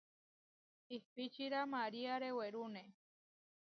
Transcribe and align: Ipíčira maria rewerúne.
Ipíčira 0.97 1.59
maria 1.73 2.13
rewerúne. 2.23 2.83